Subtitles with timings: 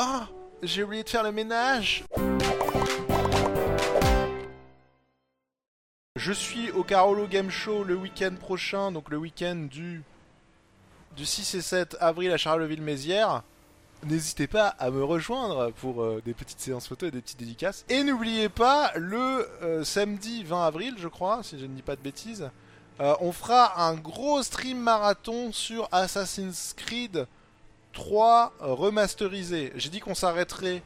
[0.00, 0.28] Ah
[0.62, 2.04] J'ai oublié de faire le ménage
[6.14, 10.04] Je suis au Carolo Game Show le week-end prochain, donc le week-end du,
[11.16, 13.42] du 6 et 7 avril à Charleville-Mézières.
[14.04, 17.84] N'hésitez pas à me rejoindre pour euh, des petites séances photos et des petites dédicaces.
[17.88, 21.96] Et n'oubliez pas, le euh, samedi 20 avril, je crois, si je ne dis pas
[21.96, 22.48] de bêtises,
[23.00, 27.26] euh, on fera un gros stream marathon sur Assassin's Creed
[27.92, 29.72] 3 remasterisé.
[29.76, 30.82] J'ai dit qu'on s'arrêterait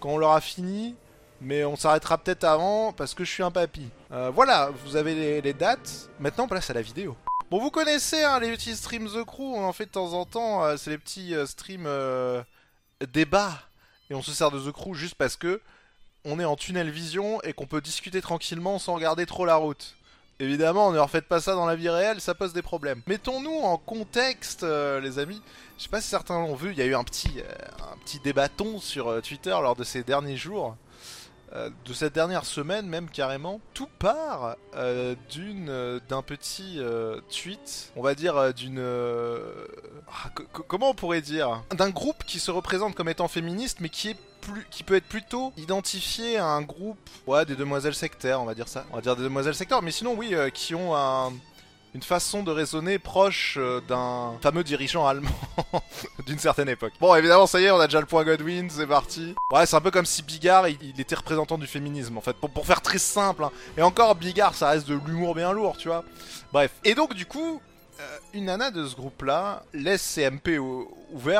[0.00, 0.94] quand on l'aura fini,
[1.40, 3.88] mais on s'arrêtera peut-être avant parce que je suis un papy.
[4.32, 6.10] voilà, vous avez les, dates.
[6.18, 7.16] Maintenant, place à la vidéo.
[7.50, 10.24] Bon, vous connaissez hein, les petits streams The Crew, on en fait de temps en
[10.24, 10.76] temps.
[10.76, 11.88] c'est les petits streams
[13.12, 13.52] débat
[14.10, 15.60] et on se sert de The Crew juste parce que
[16.24, 19.96] on est en tunnel vision et qu'on peut discuter tranquillement sans regarder trop la route.
[20.38, 23.00] Évidemment, ne refaites pas ça dans la vie réelle, ça pose des problèmes.
[23.06, 25.40] Mettons-nous en contexte, euh, les amis.
[25.78, 27.96] Je sais pas si certains l'ont vu, il y a eu un petit, euh, un
[27.98, 30.76] petit débatton sur euh, Twitter lors de ces derniers jours.
[31.54, 34.56] Euh, de cette dernière semaine même carrément, tout part
[35.30, 36.80] d'une d'un petit
[37.30, 40.30] tweet, on va dire d'une ah,
[40.66, 41.62] comment on pourrait dire?
[41.70, 44.16] D'un groupe qui se représente comme étant féministe mais qui est
[44.70, 48.68] qui peut être plutôt identifié à un groupe ouais des demoiselles sectaires, on va dire
[48.68, 48.84] ça.
[48.92, 51.32] On va dire des demoiselles sectaires mais sinon oui qui ont un
[51.96, 55.30] une façon de raisonner proche euh, d'un fameux dirigeant allemand
[56.26, 56.92] d'une certaine époque.
[57.00, 59.34] Bon, évidemment, ça y est, on a déjà le point Godwin, c'est parti.
[59.50, 62.66] Ouais, c'est un peu comme si Bigard, il, était représentant du féminisme, en fait, pour,
[62.66, 63.44] faire très simple.
[63.44, 63.50] Hein.
[63.78, 66.04] Et encore, Bigard, ça reste de l'humour bien lourd, tu vois.
[66.52, 66.70] Bref.
[66.84, 67.62] Et donc, du coup,
[67.98, 70.60] euh, une nana de ce groupe-là laisse ses MP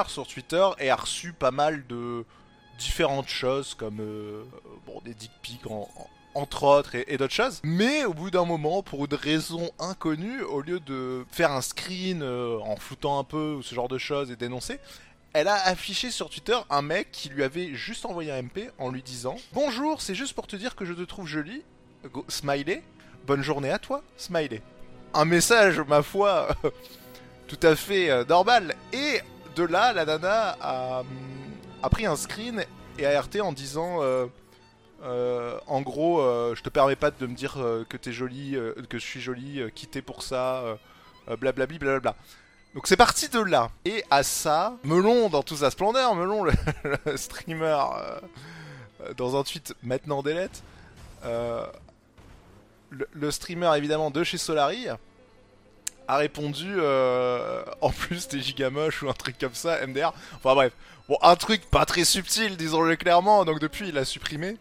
[0.09, 2.25] sur Twitter et a reçu pas mal de
[2.79, 4.45] différentes choses comme euh,
[4.87, 5.89] bon des dick pics en,
[6.37, 7.61] entre autres, et, d'autres choses.
[7.65, 12.23] Mais au bout d'un moment, pour une raison inconnue, au lieu de faire un screen
[12.23, 14.79] euh, en floutant un peu ou ce genre de choses et dénoncer,
[15.33, 18.91] elle a affiché sur Twitter un mec qui lui avait juste envoyé un MP en
[18.91, 21.63] lui disant Bonjour, c'est juste pour te dire que je te trouve jolie.
[22.29, 22.83] smiley.
[23.27, 24.63] Bonne journée à toi, smiley.
[25.15, 26.49] Un message, ma foi,
[27.49, 28.77] tout à fait euh, normal.
[28.93, 29.21] Et
[29.57, 31.03] de là, la nana a,
[31.87, 32.65] a, pris un screen
[32.99, 34.27] et a RT en disant euh,
[35.05, 37.55] euh, en gros, euh, je te permets pas de me dire
[37.89, 38.57] que t'es jolie,
[38.89, 40.79] que je suis jolie, quitter pour ça,
[41.39, 42.17] blablabli, blablabla.
[42.75, 43.71] Donc c'est parti de là.
[43.85, 46.53] Et à ça, Melon dans toute sa splendeur, Melon le,
[47.17, 47.79] streamer
[49.17, 50.63] dans un tweet maintenant delete,
[51.25, 54.89] le, le, streamer évidemment de chez Solari
[56.09, 56.81] a répondu
[57.81, 60.13] en plus des gigamoches ou un truc comme ça, MDR.
[60.37, 60.73] Enfin bref,
[61.09, 64.57] bon un truc pas très subtil disons-le clairement, donc depuis il a supprimé.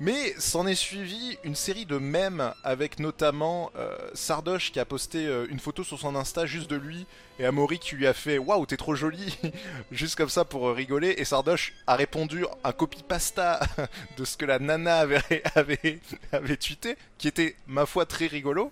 [0.00, 5.26] Mais s'en est suivi une série de mèmes avec notamment euh, Sardoche qui a posté
[5.26, 7.06] euh, une photo sur son Insta juste de lui
[7.40, 9.36] et Amaury qui lui a fait Waouh, t'es trop joli
[9.90, 11.14] Juste comme ça pour rigoler.
[11.18, 13.60] Et Sardoche a répondu un copy-pasta
[14.16, 14.98] de ce que la nana
[15.54, 16.00] avait,
[16.32, 18.70] avait, tweeté, qui était, ma foi, très rigolo.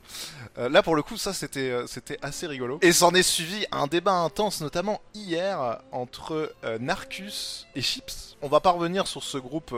[0.58, 2.78] Euh, là, pour le coup, ça c'était c'était assez rigolo.
[2.82, 8.36] Et s'en est suivi un débat intense, notamment hier, entre Narcus et Chips.
[8.40, 9.74] On va pas revenir sur ce groupe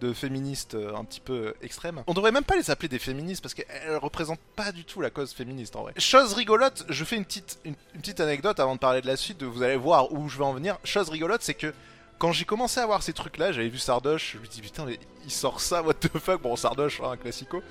[0.00, 2.02] de féministes euh, un petit peu extrême.
[2.06, 5.10] On devrait même pas les appeler des féministes parce qu'elles représentent pas du tout la
[5.10, 5.92] cause féministe en vrai.
[5.98, 9.42] Chose rigolote, je fais une petite, une, petite anecdote avant de parler de la suite,
[9.42, 10.78] vous allez voir où je vais en venir.
[10.84, 11.72] Chose rigolote, c'est que
[12.18, 14.86] quand j'ai commencé à voir ces trucs là, j'avais vu Sardoche, je me dis putain,
[15.24, 16.42] il sort ça, what the fuck?
[16.42, 17.62] Bon, Sardoche, hein, un classico.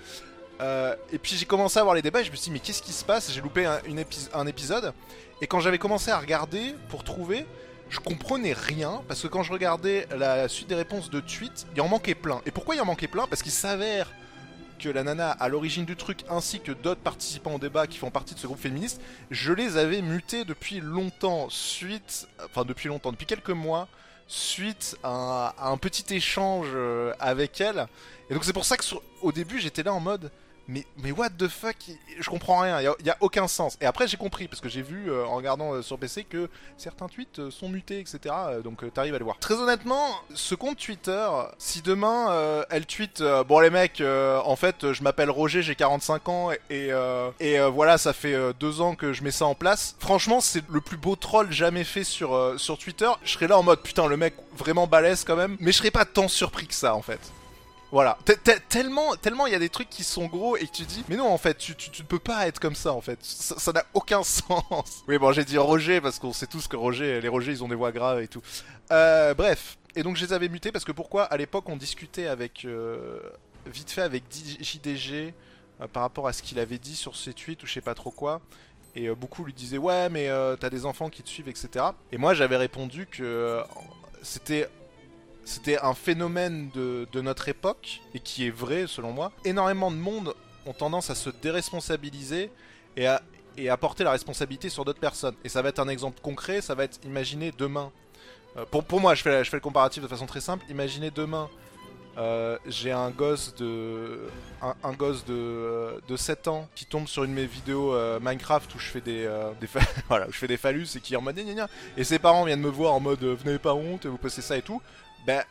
[0.59, 2.59] Euh, et puis j'ai commencé à voir les débats et je me suis dit mais
[2.59, 3.31] qu'est-ce qui se passe?
[3.31, 3.79] J'ai loupé un,
[4.33, 4.93] un épisode.
[5.41, 7.45] Et quand j'avais commencé à regarder pour trouver,
[7.89, 11.81] je comprenais rien parce que quand je regardais la suite des réponses de tweets, il
[11.81, 12.41] en manquait plein.
[12.45, 13.27] Et pourquoi il en manquait plein?
[13.27, 14.11] Parce qu'il s'avère
[14.77, 18.11] que la nana à l'origine du truc ainsi que d'autres participants au débat qui font
[18.11, 19.01] partie de ce groupe féministe,
[19.31, 23.87] je les avais mutés depuis longtemps, suite, enfin depuis longtemps, depuis quelques mois,
[24.27, 27.87] suite à un, petit échange euh, avec elle.
[28.29, 28.83] Et donc c'est pour ça que
[29.21, 30.31] au début j'étais là en mode
[30.67, 31.77] mais, mais what the fuck
[32.19, 33.77] Je comprends rien, il y, a, aucun sens.
[33.81, 36.49] Et après j'ai compris, parce que j'ai vu euh, en regardant euh, sur PC que
[36.77, 38.35] certains tweets euh, sont mutés, etc.
[38.63, 39.39] donc t'arrives à les voir.
[39.39, 41.27] Très honnêtement, ce compte Twitter,
[41.57, 46.51] si demain elle tweet Bon les mecs, en fait je m'appelle Roger, j'ai 45 ans,
[46.69, 46.91] et,
[47.39, 49.95] et voilà, ça fait deux ans que je mets ça en place.
[49.99, 53.09] Franchement, c'est le plus beau troll jamais fait sur, sur Twitter.
[53.23, 55.91] Je serais là en mode putain, le mec vraiment balèze quand même, mais je serais
[55.91, 57.19] pas tant surpris que ça en fait.
[57.91, 58.17] Voilà.
[58.67, 61.15] Tellement, tellement il y a des trucs qui sont gros et que tu dis, mais
[61.15, 63.19] non, en fait, tu, tu, ne peux pas être comme ça, en fait.
[63.21, 65.03] Ça n'a aucun sens.
[65.07, 67.67] Oui, bon, j'ai dit Roger parce qu'on sait tous que Roger, les Roger, ils ont
[67.67, 68.41] des voix graves et tout.
[68.91, 69.77] Euh, bref.
[69.95, 73.19] Et donc, je les avais mutés parce que pourquoi À l'époque, on discutait avec, euh,
[73.65, 75.33] vite fait avec JDG
[75.81, 77.95] euh, par rapport à ce qu'il avait dit sur ses tweets ou je sais pas
[77.95, 78.41] trop quoi.
[78.95, 80.27] Et beaucoup lui disaient, ouais, mais
[80.59, 81.85] t'as des enfants qui te suivent, etc.
[82.11, 83.61] Et moi, j'avais répondu que
[84.23, 84.67] c'était
[85.47, 89.31] c'était un phénomène de, notre époque, et qui est vrai selon moi.
[89.45, 90.33] Énormément de monde
[90.65, 92.51] ont tendance à se déresponsabiliser
[92.97, 95.35] et à, porter la responsabilité sur d'autres personnes.
[95.45, 97.93] Et ça va être un exemple concret, ça va être, imaginez demain,
[98.57, 101.49] euh, pour, moi je fais, le comparatif de façon très simple, imaginez demain,
[102.17, 104.27] euh, j'ai un gosse de
[104.61, 108.19] un, gosse de, euh, de 7 ans qui tombe sur une de mes vidéos euh,
[108.19, 109.29] Minecraft où je fais des,
[110.09, 111.69] voilà, où je fais des phallus et qui est en mode gna gna gna.
[111.95, 114.63] et ses parents viennent me voir en mode n'avez pas honte vous postez ça et
[114.63, 114.81] tout
[115.27, 115.43] ben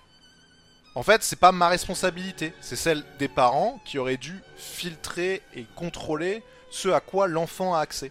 [0.95, 2.53] en fait c'est pas ma responsabilité.
[2.61, 7.81] C'est celle des parents qui auraient dû filtrer et contrôler ce à quoi l'enfant a
[7.81, 8.11] accès.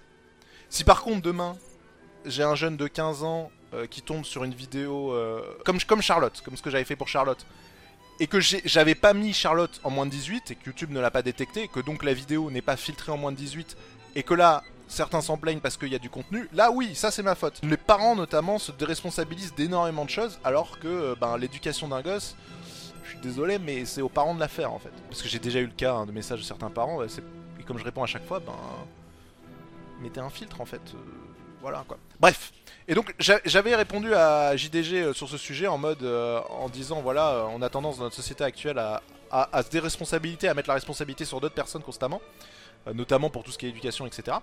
[0.70, 1.58] Si par contre demain
[2.26, 6.42] j'ai un jeune de 15 ans euh, qui tombe sur une vidéo euh, comme, Charlotte
[6.46, 7.46] comme ce que j'avais fait pour Charlotte
[8.20, 11.12] et que j'avais pas mis Charlotte en moins de 18 et que YouTube ne l'a
[11.12, 13.76] pas détecté, que donc la vidéo n'est pas filtrée en moins de 18
[14.16, 17.12] et que là certains s'en plaignent parce qu'il y a du contenu, là oui, ça
[17.12, 17.60] c'est ma faute.
[17.64, 22.36] Les parents notamment se déresponsabilisent d'énormément de choses alors que euh, ben, l'éducation d'un gosse,
[23.04, 24.92] je suis désolé mais c'est aux parents de la faire en fait.
[25.10, 27.78] Parce que j'ai déjà eu le cas hein, de messages de certains parents et comme
[27.80, 28.54] je réponds à chaque fois, ben
[30.02, 30.82] mettez un filtre en fait.
[30.94, 30.98] euh,
[31.62, 31.98] voilà quoi.
[32.20, 32.52] Bref.
[32.88, 37.02] Et donc j'a- j'avais répondu à JDG euh, sur ce sujet en mode en disant
[37.02, 39.02] voilà on a tendance dans notre société actuelle à,
[39.32, 42.22] à, à se déresponsabiliser, à mettre la responsabilité sur d'autres personnes constamment,
[42.88, 44.38] euh, notamment pour tout ce qui est éducation, etc.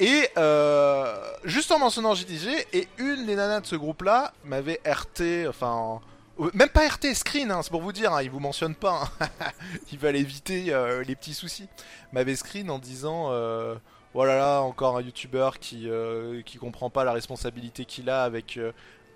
[0.00, 1.14] Et euh,
[1.44, 6.00] juste en mentionnant JDG, et une des nanas de ce groupe-là m'avait RT, enfin
[6.40, 9.04] euh, même pas RT screen, hein, c'est pour vous dire, hein, il vous mentionne pas,
[9.20, 9.28] hein.
[9.92, 10.74] il va éviter
[11.06, 11.68] les petits soucis,
[12.12, 13.76] m'avait screen en disant euh,
[14.14, 18.58] voilà là encore un youtubeur qui euh, qui comprend pas la responsabilité qu'il a avec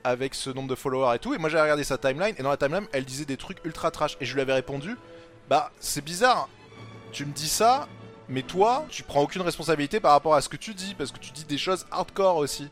[0.08, 1.34] avec ce nombre de followers et tout.
[1.34, 3.90] Et moi j'ai regardé sa timeline et dans la timeline elle disait des trucs ultra
[3.90, 4.16] trash.
[4.20, 4.96] Et je lui avais répondu
[5.48, 6.48] bah c'est bizarre.
[7.12, 7.86] Tu me dis ça
[8.28, 11.18] mais toi tu prends aucune responsabilité par rapport à ce que tu dis parce que
[11.18, 12.68] tu dis des choses hardcore aussi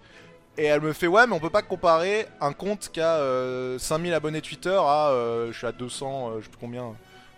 [0.59, 3.79] et elle me fait ouais mais on peut pas comparer un compte qui a euh,
[3.79, 6.93] 5000 abonnés Twitter à euh, je suis à 200 euh, je sais plus combien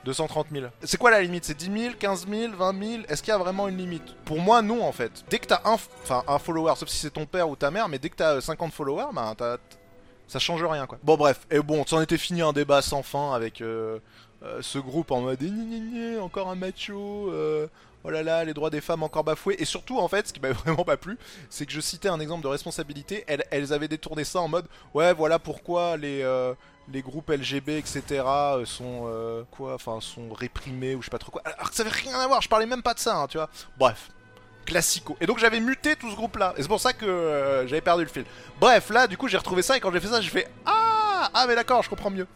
[0.05, 0.67] 230 000.
[0.85, 1.45] C'est quoi la limite?
[1.45, 4.15] C'est 10 000, 15 000, 20 000 Est-ce qu'il y a vraiment une limite?
[4.25, 5.11] Pour moi, non en fait.
[5.29, 7.89] Dès que t'as un, enfin un follower, sauf si c'est ton père ou ta mère,
[7.89, 9.59] mais dès que t'as euh, 50 followers, bah t'as-
[10.29, 10.99] ça change rien quoi.
[11.03, 13.99] Bon bref, et bon, c'en était fini un débat sans fin avec euh,
[14.45, 17.67] euh, ce groupe en mode eh, encore un macho, euh,
[18.05, 19.57] oh là là, les droits des femmes encore bafoués.
[19.59, 21.19] Et surtout en fait, ce qui m'a vraiment pas plu,
[21.51, 23.25] c'est que je citais un exemple de responsabilité.
[23.27, 26.55] Elles, avaient détourné ça en mode ouais voilà pourquoi les euh,
[26.91, 28.23] les groupes LGB, etc.
[28.65, 31.43] sont quoi, enfin sont réprimés ou je sais pas trop quoi.
[31.45, 32.41] Alors que ça avait rien à voir.
[32.41, 33.51] Je parlais même pas de ça, hein, tu vois.
[33.77, 34.09] Bref,
[34.69, 35.17] classico.
[35.21, 36.55] Et donc j'avais muté tout ce groupe-là.
[36.57, 38.25] Et c'est pour ça que euh, j'avais perdu le fil.
[38.61, 41.31] Bref, là, du coup, j'ai retrouvé ça et quand j'ai fait ça, j'ai fait ah
[41.35, 42.27] ah mais d'accord, je comprends mieux.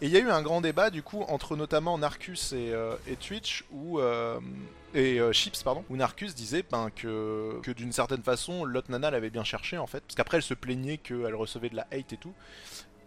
[0.00, 2.96] Et il y a eu un grand débat du coup entre notamment Narcus et, euh,
[3.20, 4.40] Twitch où euh,
[4.94, 9.30] et Chips pardon où Narcus disait ben, que que d'une certaine façon l'autre nana l'avait
[9.30, 12.16] bien cherché en fait parce qu'après elle se plaignait qu'elle recevait de la hate et
[12.16, 12.34] tout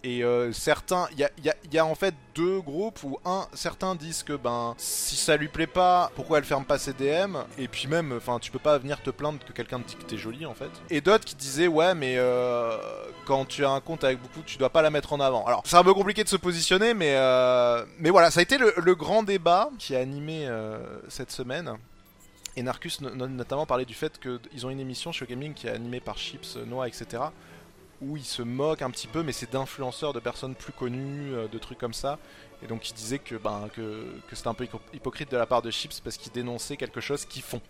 [0.06, 1.28] et euh, certains, il
[1.74, 5.48] y a, en fait deux groupes où un, certains disent que ben si ça lui
[5.48, 8.78] plaît pas, pourquoi elle ferme pas ses DM Et puis même, enfin tu peux pas
[8.78, 10.70] venir te plaindre que quelqu'un te dit que t'es jolie en fait.
[10.92, 12.78] Et d'autres qui disaient ouais mais euh,
[13.26, 15.44] quand tu as un compte avec beaucoup, tu dois pas la mettre en avant.
[15.48, 18.60] Alors c'est un peu compliqué de se positionner, mais euh, mais voilà, ça a été
[18.60, 21.74] le, grand débat qui a animé euh, cette semaine.
[22.58, 25.66] Et Narcus no- no- notamment parlait du fait qu'ils ont une émission sur Gaming qui
[25.66, 27.24] est animée par Chips, Noah, etc
[28.02, 31.48] où il se moque un petit peu, mais c'est d'influenceurs, de personnes plus connues, euh,
[31.48, 32.20] de trucs comme ça.
[32.64, 35.62] Et donc il disait que, ben, que, c'était un peu hypo- hypocrite de la part
[35.62, 37.62] de Chips parce qu'il dénonçait quelque chose qu'ils font.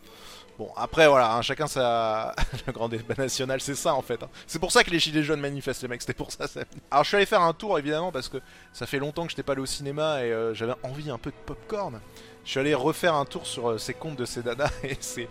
[0.58, 2.34] Bon, après voilà, hein, chacun sa.
[2.68, 4.24] le grand débat national, c'est ça en fait.
[4.24, 4.30] hein.
[4.48, 6.46] C'est pour ça que les gilets jaunes manifestent, les mecs, c'était pour ça.
[6.92, 8.38] Alors je suis allé faire un tour évidemment parce que
[8.72, 11.18] ça fait longtemps que je n'étais pas allé au cinéma et euh, j'avais envie un
[11.18, 12.00] peu de popcorn.
[12.46, 15.27] Je suis allé refaire un tour sur euh, ces comptes de ces dadas et c'est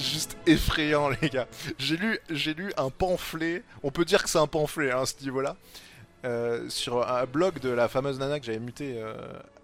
[0.00, 1.48] juste effrayant les gars.
[1.78, 5.06] J'ai lu j'ai lu un pamphlet, on peut dire que c'est un pamphlet hein, à
[5.06, 5.56] ce niveau-là,
[6.24, 9.14] euh, sur un blog de la fameuse nana que j'avais mutée euh,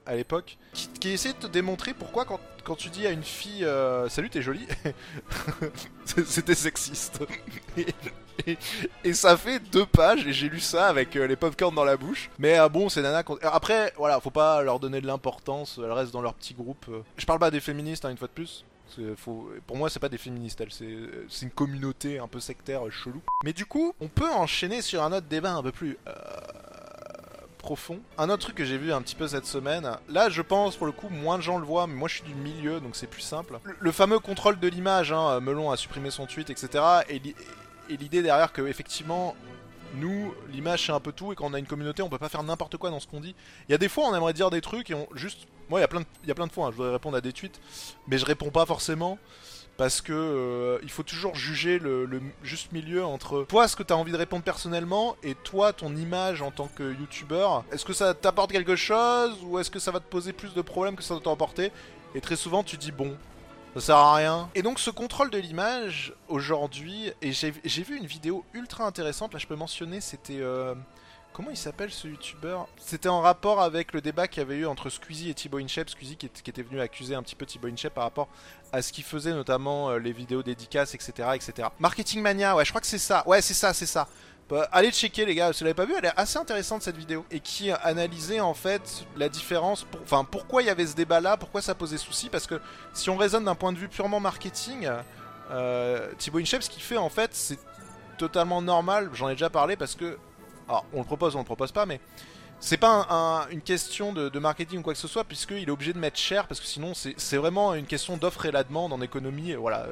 [0.04, 2.26] à l'époque, qui, qui de te démontrer pourquoi
[2.64, 4.66] quand, tu dis à une fille euh, salut t'es jolie,
[6.04, 7.22] c'était sexiste.
[9.04, 12.30] Et, ça fait deux pages et j'ai lu ça avec les popcorn dans la bouche.
[12.38, 13.22] Mais euh, bon, c'est nana.
[13.42, 15.78] Après, voilà, faut pas leur donner de l'importance.
[15.82, 16.86] Elles restent dans leur petit groupe.
[17.16, 18.64] Je parle pas des féministes, hein, une fois de plus.
[19.66, 20.62] Pour moi, c'est pas des féministes.
[20.70, 23.20] C'est une communauté un peu sectaire, chelou.
[23.44, 26.12] Mais du coup, on peut enchaîner sur un autre débat un peu plus euh,
[27.58, 28.00] profond.
[28.18, 29.90] Un autre truc que j'ai vu un petit peu cette semaine.
[30.08, 32.24] Là, je pense pour le coup, moins de gens le voient, mais moi je suis
[32.24, 33.58] du milieu, donc c'est plus simple.
[33.78, 35.12] Le, fameux contrôle de l'image.
[35.12, 36.82] Hein, Melon a supprimé son tweet, etc.
[37.08, 37.20] Et
[37.90, 39.34] et l'idée derrière que effectivement
[39.94, 42.28] nous l'image c'est un peu tout et quand on a une communauté on peut pas
[42.28, 43.34] faire n'importe quoi dans ce qu'on dit.
[43.68, 45.82] Il y a des fois on aimerait dire des trucs et on juste moi il
[45.82, 47.20] y a plein de, il y a plein de fois hein, je voudrais répondre à
[47.20, 47.60] des tweets
[48.08, 49.18] mais je réponds pas forcément
[49.80, 53.94] parce que euh, il faut toujours juger le, juste milieu entre toi ce que tu
[53.94, 57.64] as envie de répondre personnellement et toi ton image en tant que youtubeur.
[57.72, 60.60] Est-ce que ça t'apporte quelque chose ou est-ce que ça va te poser plus de
[60.60, 61.72] problèmes que ça doit t'apporter
[62.14, 63.16] Et très souvent tu dis bon,
[63.74, 64.50] ça sert à rien.
[64.54, 69.38] Et donc ce contrôle de l'image aujourd'hui, et j'ai vu une vidéo ultra intéressante, là
[69.38, 70.40] je peux mentionner, c'était...
[70.40, 70.74] euh,
[71.32, 72.66] Comment il s'appelle ce youtubeur?
[72.76, 75.88] C'était en rapport avec le débat qu'il y avait eu entre Squeezie et Thibaut InShape.
[75.88, 78.28] Squeezie qui, qui était venu accuser un petit peu Thibaut InShape par rapport
[78.72, 81.68] à ce qu'il faisait, notamment euh, les vidéos dédicaces, etc., etc.
[81.78, 83.22] Marketing Mania, ouais, je crois que c'est ça.
[83.26, 84.08] Ouais, c'est ça, c'est ça.
[84.50, 86.96] Bah, allez checker les gars, si vous l'avez pas vu, elle est assez intéressante cette
[86.96, 87.24] vidéo.
[87.30, 91.36] Et qui analysait en fait la différence, enfin pourquoi il y avait ce débat là,
[91.36, 92.60] pourquoi ça posait souci, parce que
[92.92, 94.88] si on raisonne d'un point de vue purement marketing,
[95.52, 97.58] euh, Thibaut InShape ce qu'il fait en fait c'est
[98.18, 100.18] totalement normal, j'en ai déjà parlé parce que
[100.68, 102.00] alors, on le propose, on le propose pas, mais
[102.60, 105.70] c'est pas un- un- une question de, marketing ou quoi que ce soit, puisqu'il est
[105.70, 108.92] obligé de mettre cher, parce que sinon c'est vraiment une question d'offre et la demande
[108.92, 109.50] en économie.
[109.50, 109.86] et Voilà,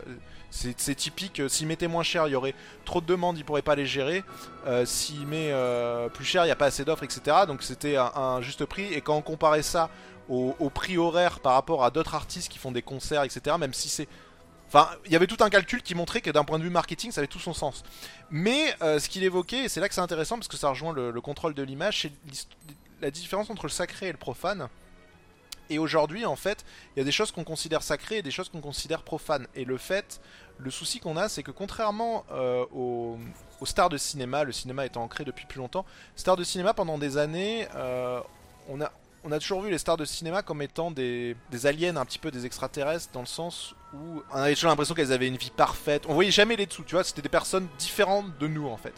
[0.50, 1.40] c'est typique.
[1.40, 3.86] euh, S'il mettait moins cher, il y aurait trop de demandes, il pourrait pas les
[3.86, 4.22] gérer.
[4.66, 7.38] Euh, S'il met euh, plus cher, il n'y a pas assez d'offres, etc.
[7.46, 8.92] Donc c'était un, un juste prix.
[8.92, 9.90] Et quand on comparait ça
[10.28, 13.72] au, au prix horaire par rapport à d'autres artistes qui font des concerts, etc., même
[13.74, 14.08] si c'est
[14.68, 17.10] Enfin, il y avait tout un calcul qui montrait que d'un point de vue marketing,
[17.10, 17.82] ça avait tout son sens.
[18.30, 20.92] Mais euh, ce qu'il évoquait, et c'est là que c'est intéressant parce que ça rejoint
[20.92, 22.12] le, le contrôle de l'image, c'est
[23.00, 24.68] la différence entre le sacré et le profane.
[25.70, 28.48] Et aujourd'hui, en fait, il y a des choses qu'on considère sacrées et des choses
[28.48, 29.46] qu'on considère profanes.
[29.54, 30.20] Et le fait,
[30.58, 33.18] le souci qu'on a, c'est que contrairement euh, aux,
[33.60, 35.84] aux stars de cinéma, le cinéma étant ancré depuis plus longtemps,
[36.16, 38.20] stars de cinéma pendant des années, euh,
[38.68, 38.92] on a
[39.24, 42.30] on a toujours vu les stars de cinéma comme étant des, aliens, un petit peu
[42.30, 46.04] des extraterrestres, dans le sens où on avait toujours l'impression qu'elles avaient une vie parfaite.
[46.08, 48.94] On voyait jamais les dessous, tu vois, c'était des personnes différentes de nous en fait.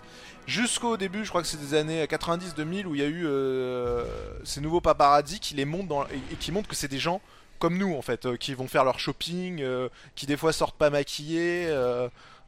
[0.46, 4.04] Jusqu'au début, je crois que c'est des années 90-2000 où il y a eu euh,
[4.44, 7.20] ces nouveaux paparazzi qui les montrent et qui montrent que c'est des gens
[7.58, 10.76] comme nous en fait, euh, qui vont faire leur shopping, euh, qui des fois sortent
[10.76, 11.68] pas maquillés.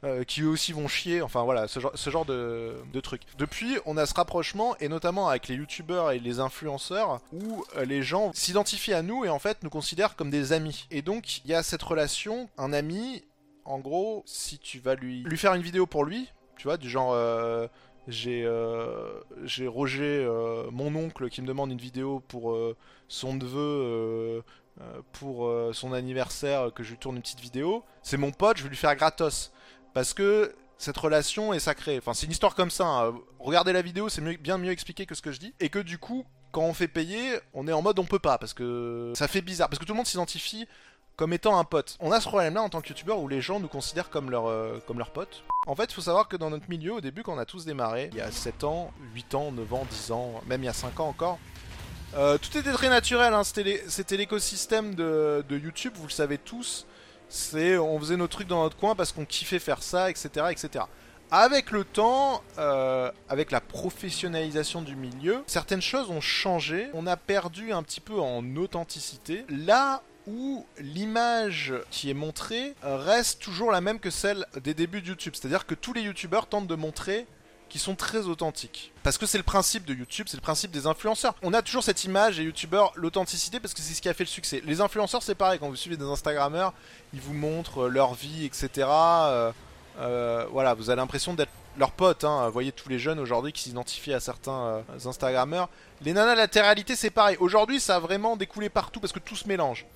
[0.05, 3.23] Euh, qui eux aussi vont chier, enfin voilà, ce genre, de, de trucs.
[3.39, 7.85] Depuis, on a ce rapprochement, et notamment avec les youtubeurs et les influenceurs, où euh,
[7.85, 10.87] les gens s'identifient à nous et en fait nous considèrent comme des amis.
[10.91, 13.23] Et donc, il y a cette relation, un ami,
[13.65, 16.91] en gros, si tu vas lui, lui faire une vidéo pour lui, tu vois, du
[16.91, 17.13] genre...
[17.13, 17.69] euh,
[18.09, 18.45] j'ai
[19.45, 20.29] j'ai Roger,
[20.73, 22.59] mon oncle, qui me demande une vidéo pour
[23.07, 24.43] son neveu,
[25.13, 27.85] pour son anniversaire, que je lui tourne une petite vidéo.
[28.03, 29.53] C'est mon pote, je vais lui faire gratos.
[29.95, 31.99] Parce que cette relation est sacrée.
[31.99, 32.85] Enfin, c'est une histoire comme ça.
[32.87, 33.15] hein.
[33.39, 35.55] Regardez la vidéo, c'est bien mieux expliqué que ce que je dis.
[35.61, 38.39] Et que du coup, quand on fait payer, on est en mode on peut pas.
[38.39, 39.69] Parce que ça fait bizarre.
[39.69, 40.67] Parce que tout le monde s'identifie
[41.15, 41.97] comme étant un pote.
[42.01, 44.47] On a ce problème-là en tant que youtubeur où les gens nous considèrent comme leur,
[44.47, 45.45] euh, comme leur pote.
[45.67, 47.67] En fait, il faut savoir que dans notre milieu, au début, quand on a tous
[47.67, 50.71] démarré, il y a 7 ans, 8 ans, 9 ans, 10 ans, même il y
[50.71, 51.39] a 5 ans encore,
[52.17, 53.35] euh, tout était très naturel.
[53.35, 53.45] hein.
[53.45, 56.87] C'était l'écosystème de YouTube, vous le savez tous.
[57.55, 60.85] On faisait nos trucs dans notre coin parce qu'on kiffait faire ça, etc., etc.
[61.31, 66.89] Avec le temps, euh, avec la professionnalisation du milieu, certaines choses ont changé.
[66.93, 69.47] On a perdu un petit peu en authenticité.
[69.49, 75.09] Là où l'image qui est montrée reste toujours la même que celle des débuts de
[75.09, 75.35] YouTube.
[75.35, 77.27] C'est-à-dire que tous les YouTubeurs tentent de montrer
[77.73, 78.93] qui sont très authentiques.
[79.03, 81.35] Parce que c'est le principe de YouTube, c'est le principe des influenceurs.
[81.43, 84.25] On a toujours cette image des youtubeurs, l'authenticité, parce que c'est ce qui a fait
[84.25, 84.63] le succès.
[84.67, 86.75] Les influenceurs, c'est pareil, quand vous suivez des Instagrammeurs,
[87.15, 88.69] ils vous montrent euh, leur vie, etc.
[88.87, 89.53] Euh,
[90.01, 92.25] euh, voilà, vous avez l'impression d'être leurs potes.
[92.25, 92.45] Hein.
[92.45, 95.71] Vous voyez tous les jeunes aujourd'hui qui s'identifient à certains euh, Instagrammeurs.
[96.03, 97.39] Les nanas latéralité, c'est pareil.
[97.41, 99.87] Aujourd'hui, ça a vraiment découlé partout parce que tout se mélange.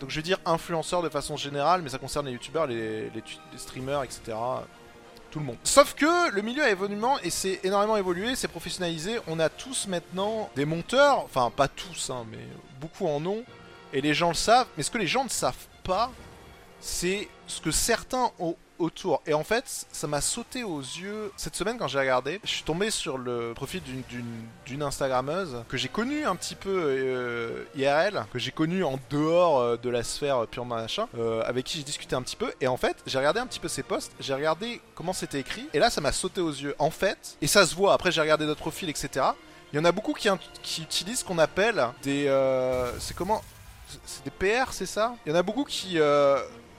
[0.00, 3.22] Donc je vais dire influenceurs de façon générale, mais ça concerne les youtubeurs, les, les
[3.22, 4.38] tu- les streamers, etc
[5.38, 5.58] le monde.
[5.64, 9.18] Sauf que le milieu a évolué et c'est énormément évolué, c'est professionnalisé.
[9.26, 12.38] On a tous maintenant des monteurs, enfin pas tous, hein, mais
[12.80, 13.44] beaucoup en ont,
[13.92, 14.66] et les gens le savent.
[14.76, 16.10] Mais ce que les gens ne savent pas,
[16.80, 18.56] c'est ce que certains ont
[19.26, 22.40] Et en fait, ça m'a sauté aux yeux cette semaine quand j'ai regardé.
[22.44, 27.64] Je suis tombé sur le profil d'une- Instagrammeuse que j'ai connue un petit peu euh,
[27.76, 31.78] IRL, que j'ai connue en dehors euh, de la sphère purement machin, euh, avec qui
[31.78, 32.52] j'ai discuté un petit peu.
[32.60, 35.68] Et en fait, j'ai regardé un petit peu ses posts, j'ai regardé comment c'était écrit,
[35.72, 36.74] et là, ça m'a sauté aux yeux.
[36.78, 39.26] En fait, et ça se voit, après j'ai regardé d'autres profils, etc.
[39.72, 40.28] Il y en a beaucoup qui,
[40.62, 42.26] qui utilisent ce qu'on appelle des...
[42.28, 43.40] euh, c'est comment?
[44.04, 45.14] C'est des PR, c'est ça?
[45.26, 45.98] Il y en a beaucoup qui...
[45.98, 46.38] euh,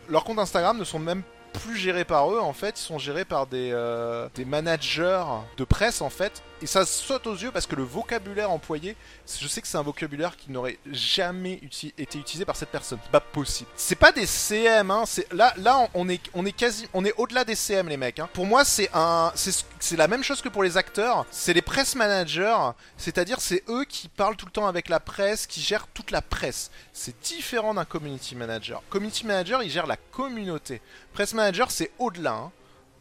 [0.09, 3.25] leurs comptes Instagram ne sont même plus gérés par eux, en fait, ils sont gérés
[3.25, 5.23] par des, euh, des managers
[5.57, 6.43] de presse, en fait.
[6.61, 8.95] Et ça saute aux yeux parce que le vocabulaire employé,
[9.25, 11.61] je sais que c'est un vocabulaire qui n'aurait jamais
[11.97, 12.99] été utilisé par cette personne.
[13.03, 13.69] C'est pas possible.
[13.75, 15.03] C'est pas des CM, hein.
[15.31, 18.19] Là, là, on est, on est quasi, on est au-delà des CM, les mecs.
[18.19, 18.29] Hein.
[18.33, 21.25] Pour moi, c'est un, c'est la même chose que pour les acteurs.
[21.31, 25.47] C'est les press managers, c'est-à-dire c'est eux qui parlent tout le temps avec la presse,
[25.47, 26.69] qui gèrent toute la presse.
[26.91, 28.81] C'est différent d'un community manager.
[28.89, 30.81] Community manager, il gère la communauté.
[31.13, 32.33] Press manager, c'est au-delà.
[32.33, 32.51] Hein.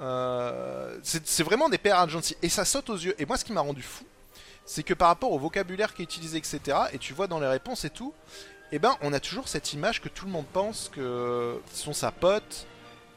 [0.01, 2.37] Euh, c'est vraiment des PR agency.
[2.43, 3.15] Et ça saute aux yeux.
[3.19, 4.05] Et moi, ce qui m'a rendu fou,
[4.65, 6.61] c'est que par rapport au vocabulaire qui est utilisé, etc.,
[6.93, 8.15] et tu vois dans les réponses et tout,
[8.73, 12.11] eh ben, on a toujours cette image que tout le monde pense que sont sa
[12.11, 12.67] pote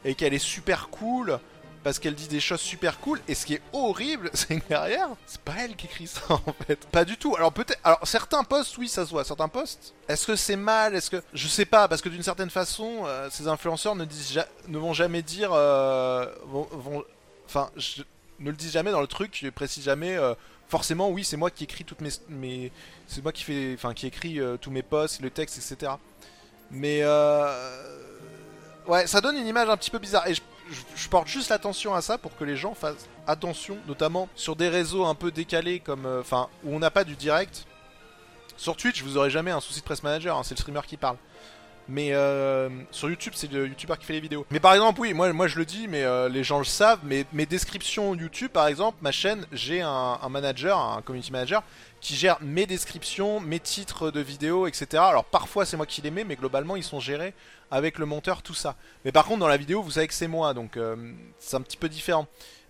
[0.04, 1.40] et qu'elle est super cool
[1.86, 3.20] parce qu'elle dit des choses super cool.
[3.28, 6.52] Et ce qui est horrible, c'est que derrière, c'est pas elle qui écrit ça en
[6.66, 6.84] fait.
[6.88, 7.36] Pas du tout.
[7.36, 7.78] Alors peut-être.
[7.84, 9.22] Alors certains posts, oui, ça se voit.
[9.22, 9.94] Certains posts.
[10.08, 10.96] Est-ce que c'est mal?
[10.96, 14.42] Est-ce que je sais pas Parce que d'une certaine façon, euh, ces influenceurs ne disent
[14.66, 15.50] ne vont jamais dire.
[15.52, 17.04] Euh, vont,
[17.48, 17.70] Enfin,
[18.40, 19.38] ne le disent jamais dans le truc.
[19.40, 20.16] Je précise jamais.
[20.16, 20.34] Euh,
[20.68, 22.72] forcément, oui, c'est moi qui écris toutes mes.
[23.06, 23.72] C'est moi qui fais.
[23.74, 25.92] Enfin, qui écrit tous mes posts, le texte, etc.
[26.70, 27.04] Mais
[28.86, 30.26] ouais, ça donne une image un petit peu bizarre.
[30.26, 34.28] Et je je, porte juste l'attention à ça pour que les gens fassent attention, notamment
[34.34, 37.66] sur des réseaux un peu décalés comme, euh, enfin, où on n'a pas du direct.
[38.56, 40.96] Sur Twitch, vous aurez jamais un souci de press manager, hein, c'est le streamer qui
[40.96, 41.16] parle.
[41.88, 44.44] Mais euh, sur YouTube, c'est le YouTuber qui fait les vidéos.
[44.50, 46.98] Mais par exemple, oui, moi, moi je le dis, mais euh, les gens le savent.
[47.04, 51.62] Mais mes descriptions YouTube, par exemple, ma chaîne, j'ai un, manager, un community manager,
[52.00, 55.02] qui gère mes descriptions, mes titres de vidéos, etc.
[55.06, 57.34] Alors parfois c'est moi qui les mets, mais globalement ils sont gérés
[57.70, 58.76] avec le monteur, tout ça.
[59.04, 60.96] Mais par contre, dans la vidéo, vous savez que c'est moi, donc euh,
[61.38, 62.26] c'est un petit peu différent.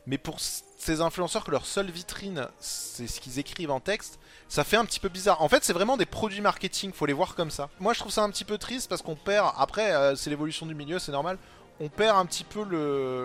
[0.07, 4.65] Mais pour ces influenceurs que leur seule vitrine, c'est ce qu'ils écrivent en texte, ça
[4.65, 5.43] fait un petit peu bizarre.
[5.43, 7.69] En fait, c'est vraiment des produits marketing, faut les voir comme ça.
[7.81, 9.53] Moi, je trouve ça un petit peu triste parce qu'on perd.
[9.57, 11.39] Après, euh, c'est l'évolution du milieu, c'est normal.
[11.79, 12.63] On perd un petit peu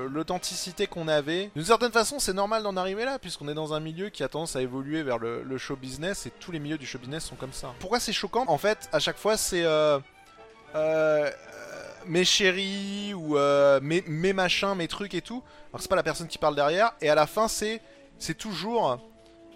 [0.10, 1.52] l'authenticité qu'on avait.
[1.56, 4.28] D'une certaine façon, c'est normal d'en arriver là, puisqu'on est dans un milieu qui a
[4.28, 7.36] tendance à évoluer vers le, show business, et tous les milieux du show business sont
[7.36, 7.74] comme ça.
[7.80, 8.44] Pourquoi c'est choquant?
[8.48, 9.64] En fait, à chaque fois, c'est...
[9.64, 10.00] Euh,
[10.76, 11.30] euh,
[12.08, 13.38] mes chéris ou
[13.82, 15.44] mes, mes, machins, mes trucs et tout.
[15.72, 16.92] Alors c'est pas la personne qui parle derrière.
[17.00, 17.80] Et à la fin c'est
[18.18, 19.00] c'est toujours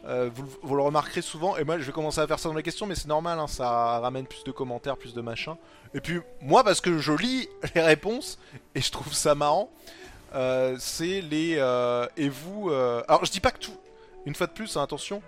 [0.06, 2.64] euh, vous, le remarquerez souvent, et moi je vais commencer à faire ça dans les
[2.64, 5.56] questions, mais c'est normal, hein, ça ramène plus de commentaires, plus de machins.
[5.94, 8.38] Et puis moi, parce que je lis les réponses,
[8.76, 9.70] et je trouve ça marrant,
[10.34, 11.54] euh, c'est les...
[12.18, 12.70] et vous...
[12.70, 13.78] alors je dis pas que tout...
[14.26, 15.22] Une fois de plus, hein, attention,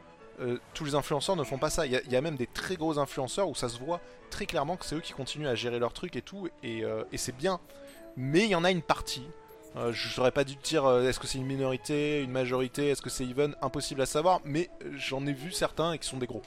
[0.74, 1.86] tous les influenceurs ne font pas ça.
[1.86, 4.86] Il y, a même des très gros influenceurs où ça se voit très clairement que
[4.86, 7.60] c'est eux qui continuent à gérer leur truc et tout, et, euh, c'est bien.
[8.16, 9.28] Mais il y en a une partie.
[9.78, 12.90] Euh, je saurais pas dû te dire euh, est-ce que c'est une minorité, une majorité,
[12.90, 16.18] est-ce que c'est even, impossible à savoir, mais j'en ai vu certains et qui sont
[16.18, 16.42] des gros.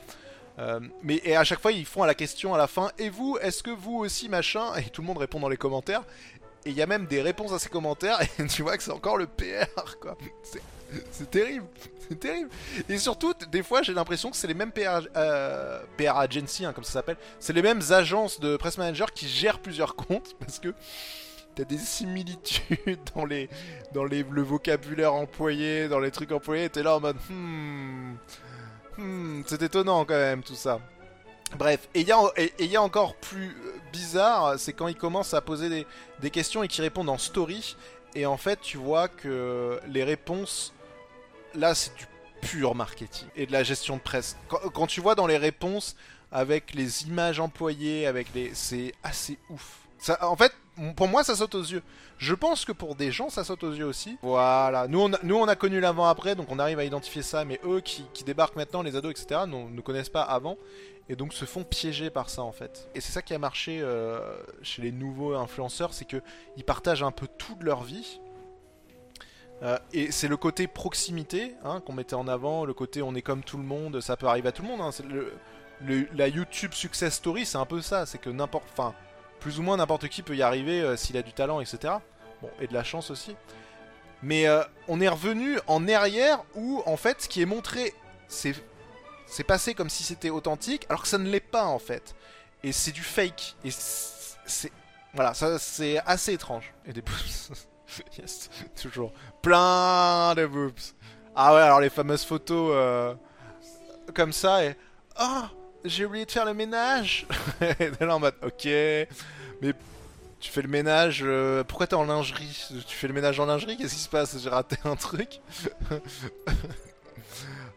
[1.02, 3.38] mais et à chaque fois ils font à la question à la fin et vous
[3.40, 4.74] est-ce que vous aussi machin?
[4.76, 6.02] Et tout le monde répond dans les commentaires
[6.64, 8.90] et il y a même des réponses à ces commentaires et tu vois que c'est
[8.90, 10.16] encore le PR quoi.
[11.10, 11.66] C'est terrible,
[12.08, 12.50] c'est terrible.
[12.88, 16.72] Et surtout, des fois, j'ai l'impression que c'est les mêmes PR, euh, PR agency, hein,
[16.72, 17.16] comme ça s'appelle.
[17.38, 20.74] C'est les mêmes agences de press manager qui gèrent plusieurs comptes parce que
[21.54, 23.48] t'as des similitudes dans les,
[23.92, 26.68] dans les, le vocabulaire employé, dans les trucs employés.
[26.68, 28.14] T'es là en mode, hmm,
[28.98, 30.80] hmm, c'est étonnant quand même tout ça.
[31.58, 33.56] Bref, et il y, a encore plus
[33.92, 35.86] bizarre, c'est quand ils commencent à poser des,
[36.20, 37.76] des questions et qu'ils répondent en story.
[38.14, 40.72] Et en fait, tu vois que les réponses
[41.54, 42.06] là, c'est du
[42.40, 44.36] pur marketing et de la gestion de presse.
[44.48, 45.96] Quand, tu vois dans les réponses
[46.32, 49.78] avec les images employées, avec les, c'est assez ouf.
[49.98, 50.52] Ça, en fait,
[50.96, 51.82] pour moi, ça saute aux yeux.
[52.18, 54.18] Je pense que pour des gens, ça saute aux yeux aussi.
[54.22, 54.88] Voilà.
[54.88, 57.44] Nous, on a, nous, on a connu l'avant-après, donc on arrive à identifier ça.
[57.44, 60.56] Mais eux qui, débarquent maintenant, les ados, etc., ne connaissent pas avant.
[61.08, 62.88] Et donc se font piéger par ça, en fait.
[62.94, 64.20] Et c'est ça qui a marché euh,
[64.62, 68.20] chez les nouveaux influenceurs, c'est qu'ils partagent un peu toute leur vie
[69.62, 73.20] euh, et c'est le côté proximité hein, qu'on mettait en avant, le côté on est
[73.20, 74.80] comme tout le monde, ça peut arriver à tout le monde.
[74.80, 78.66] Hein, le, la YouTube success story, c'est un peu ça, c'est que n'importe,
[79.40, 81.94] plus ou moins n'importe qui peut y arriver euh, s'il a du talent, etc.
[82.42, 83.36] Bon, et de la chance aussi.
[84.22, 87.94] Mais euh, on est revenu en arrière où en fait ce qui est montré,
[88.28, 88.54] c'est
[89.46, 92.14] passé comme si c'était authentique, alors que ça ne l'est pas en fait.
[92.62, 93.56] Et c'est du fake.
[93.64, 94.72] Et c'est
[95.14, 96.72] voilà, c'est assez étrange.
[96.86, 97.02] Et des
[98.18, 98.50] yes,
[98.80, 99.12] toujours.
[99.42, 100.78] Plein de boobs.
[101.34, 103.14] Ah ouais, alors les fameuses photos euh,
[104.14, 104.76] comme ça et...
[105.20, 105.42] Oh,
[105.84, 107.26] j'ai oublié de faire le ménage.
[107.80, 109.72] Et en mode, ok, mais
[110.40, 112.66] tu fais le ménage, euh, pourquoi t'es en lingerie?
[112.86, 113.76] Tu fais le ménage en lingerie?
[113.76, 114.38] Qu'est-ce qui se passe?
[114.42, 115.40] J'ai raté un truc.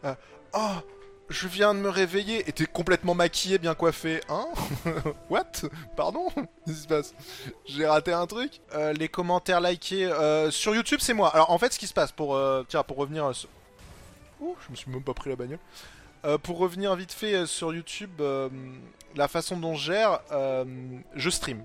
[0.04, 0.14] Euh,
[0.56, 0.70] Oh,
[1.30, 2.48] je viens de me réveiller.
[2.48, 4.20] Et t'es complètement maquillé, bien coiffé.
[4.28, 4.46] Hein?
[5.30, 5.46] What?
[5.96, 6.28] Pardon?
[6.66, 7.14] Qu'est-ce qui se passe?
[7.64, 8.60] J'ai raté un truc.
[8.74, 10.08] Euh, Les commentaires likés
[10.50, 11.30] sur YouTube, c'est moi.
[11.34, 12.38] Alors en fait, ce qui se passe pour
[12.68, 13.34] tiens pour revenir.
[13.34, 13.48] sur-
[14.40, 15.58] Ouh, je me suis même pas pris la bagnole.
[16.24, 18.48] Euh, pour revenir vite fait euh, sur YouTube, euh,
[19.14, 20.20] la façon dont je gère,
[21.14, 21.62] je stream.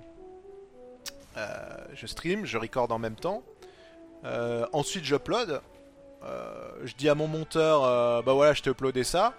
[1.93, 3.43] Je stream, je record en même temps.
[4.74, 5.62] Ensuite, j'upload.
[6.84, 7.82] Je dis à mon monteur,
[8.24, 9.34] bah voilà, je t'ai uploadé ça.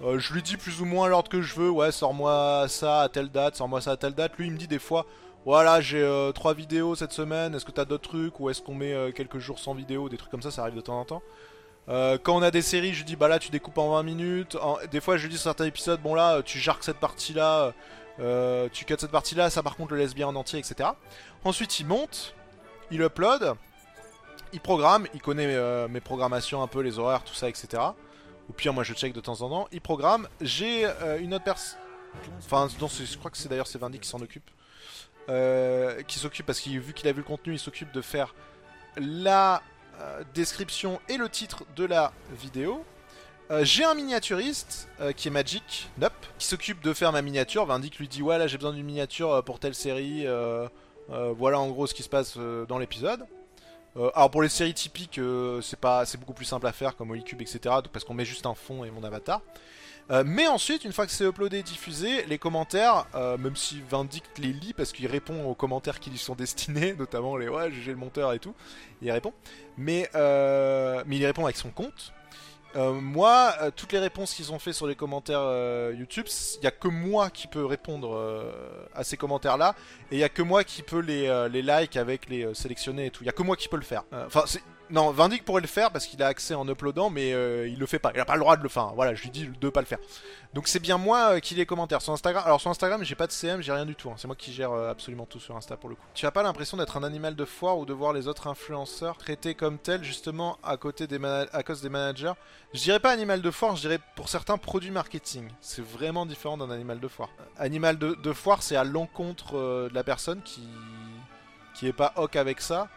[0.00, 3.28] Je lui dis plus ou moins l'ordre que je veux, ouais, sors-moi ça à telle
[3.28, 4.36] date, sors-moi ça à telle date.
[4.38, 5.04] Lui, il me dit des fois,
[5.44, 9.12] voilà, j'ai trois vidéos cette semaine, est-ce que t'as d'autres trucs ou est-ce qu'on met
[9.14, 11.22] quelques jours sans vidéo, des trucs comme ça, ça arrive de temps en temps.
[11.92, 14.56] Euh, quand on a des séries, je dis, bah là, tu découpes en 20 minutes.
[14.90, 17.74] Des fois, je dis sur certains épisodes, bon là, tu jarques cette partie-là,
[18.18, 20.88] euh, tu cuts cette partie-là, ça par contre le laisse bien en entier, etc.
[21.44, 22.34] Ensuite, il monte,
[22.90, 23.54] il upload,
[24.54, 27.82] il programme, il connaît euh, mes programmations un peu, les horaires, tout ça, etc.
[28.48, 29.68] Au pire, moi je check de temps en temps.
[29.70, 30.28] Il programme.
[30.40, 30.86] J'ai
[31.20, 31.78] une autre personne.
[32.38, 34.50] Enfin, non, je crois que c'est d'ailleurs c'est qui s'en occupe.
[36.06, 38.34] Qui s'occupe parce qu'il vu qu'il a vu le contenu, il s'occupe de faire
[38.96, 39.62] la
[40.34, 42.84] description et le titre de la vidéo.
[43.50, 45.90] Euh, j'ai un miniaturiste euh, qui est Magic,
[46.38, 47.66] qui s'occupe de faire ma miniature.
[47.66, 50.26] Vindic lui dit ouais là j'ai besoin d'une miniature euh, pour telle série.
[50.26, 50.68] euh,
[51.10, 53.26] euh, voilà en gros ce qui se passe euh, dans l'épisode.
[53.96, 56.96] Euh, alors pour les séries typiques, euh, c'est pas, c'est beaucoup plus simple à faire
[56.96, 57.58] comme Holycube, etc.
[57.64, 59.42] donc Parce qu'on met juste un fond et mon avatar.
[60.10, 63.80] Euh, mais ensuite, une fois que c'est uploadé et diffusé, les commentaires, euh, même si
[63.88, 67.70] Vindict les lit parce qu'il répond aux commentaires qui lui sont destinés, notamment les ouais
[67.70, 68.54] j'ai le monteur et tout,
[69.00, 69.32] il répond.
[69.78, 72.12] Mais euh, mais il répond avec son compte.
[72.74, 75.42] Moi, toutes les réponses qu'ils ont fait sur les commentaires
[75.92, 76.24] YouTube,
[76.58, 78.18] il y a que moi qui peux répondre
[78.94, 79.74] à ces commentaires-là,
[80.10, 83.10] et il y a que moi qui peux les, les like avec les sélectionner et
[83.10, 83.24] tout.
[83.24, 84.04] Il y a que moi qui peux le faire.
[84.10, 84.62] Enfin, c'est-
[84.92, 87.86] non, Vindic pourrait le faire parce qu'il a accès en uploadant, mais euh, il le
[87.86, 88.12] fait pas.
[88.14, 88.92] Il a pas le droit de le faire.
[88.94, 89.98] Voilà, je lui dis de pas le faire.
[90.52, 92.42] Donc c'est bien moi euh, qui les commentaires sur Instagram.
[92.44, 94.10] Alors sur Instagram, j'ai pas de CM, j'ai rien du tout.
[94.10, 94.14] hein.
[94.18, 96.02] C'est moi qui gère euh, absolument tout sur Insta pour le coup.
[96.14, 99.16] Tu as pas l'impression d'être un animal de foire ou de voir les autres influenceurs
[99.16, 101.18] traités comme tels justement à côté des
[101.64, 102.34] cause des managers?
[102.74, 105.48] Je dirais pas animal de foire, je dirais pour certains produits marketing.
[105.62, 107.30] C'est vraiment différent d'un animal de foire.
[107.58, 110.68] Animal de, de foire, c'est à l'encontre de la personne qui
[111.74, 112.88] qui est pas ok avec ça.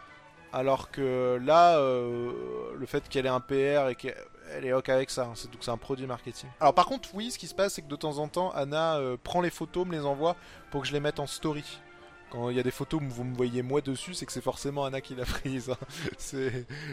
[0.52, 2.32] Alors que là, euh,
[2.78, 4.14] le fait qu'elle ait un PR et qu'elle
[4.64, 6.48] est ok avec ça, hein, c'est donc c'est un produit marketing.
[6.60, 8.96] Alors par contre, oui, ce qui se passe, c'est que de temps en temps, Anna
[8.96, 10.36] euh, prend les photos, me les envoie
[10.70, 11.64] pour que je les mette en story.
[12.30, 14.40] Quand il y a des photos où vous me voyez moi dessus, c'est que c'est
[14.40, 15.70] forcément Anna qui l'a prise.
[15.70, 16.48] hein.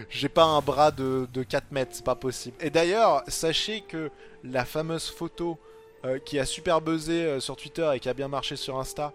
[0.10, 2.58] J'ai pas un bras de, de 4 mètres, c'est pas possible.
[2.60, 4.12] Et d'ailleurs, sachez que
[4.44, 5.58] la fameuse photo
[6.06, 9.13] euh, qui a super buzzé sur Twitter et qui a bien marché sur Insta,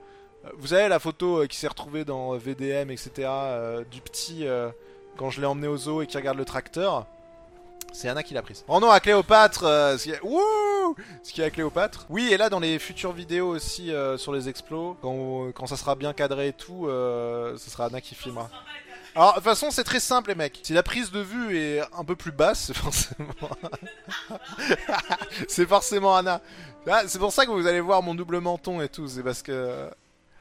[0.56, 3.10] vous savez la photo euh, qui s'est retrouvée dans euh, VDM, etc.
[3.26, 4.70] euh, du petit euh,
[5.16, 7.06] quand je l'ai emmené au zoo et qui regarde le tracteur.
[7.92, 8.64] C'est Anna qui l'a prise.
[8.68, 12.06] Oh non, à Cléopâtre euh, ce à Cléopâtre.
[12.10, 15.94] Oui, et là, dans les futures vidéos aussi euh, sur les explos, quand, ça sera
[15.94, 18.50] bien cadré et tout, euh, ce sera Anna qui filmera.
[19.14, 20.60] Alors, de toute façon, c'est très simple, les mecs.
[20.62, 23.32] Si la prise de vue est un peu plus basse, c'est forcément...
[25.48, 26.40] c'est forcément Anna.
[26.86, 29.42] Ah, c'est pour ça que vous allez voir mon double menton et tout, c'est parce
[29.42, 29.88] que...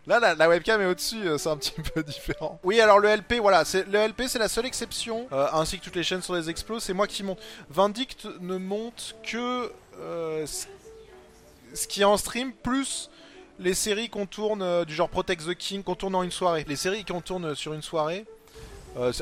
[0.08, 2.60] Là, la, webcam est au-dessus, euh, c'est un petit peu différent.
[2.64, 5.84] Oui, alors le LP, voilà, c'est le LP, c'est la seule exception, euh, ainsi que
[5.84, 7.40] toutes les chaînes sur les explos, c'est moi qui monte.
[7.70, 13.10] Vindict ne monte que euh, ce- qui est en stream, plus
[13.60, 16.64] les séries qu'on tourne, du genre Protect the King, qu'on tourne en une soirée.
[16.70, 18.26] Les séries qu'on tourne sur une soirée,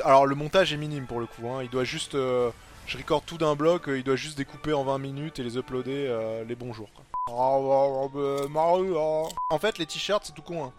[0.04, 2.12] alors le montage est minime pour le coup, hein, il doit juste...
[2.12, 6.44] je record tout d'un bloc, il doit juste découper en 20 minutes et les uploader
[6.46, 6.90] les bons jours.
[7.28, 9.28] Oh, bah, Mario.
[9.50, 10.66] En fait, les t-shirts, c'est tout con.
[10.66, 10.72] hein.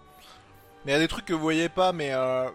[0.86, 2.48] Mais il y a des trucs que vous voyez pas, mais euh,